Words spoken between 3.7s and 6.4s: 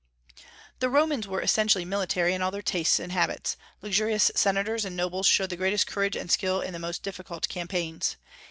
Luxurious senators and nobles showed the greatest courage and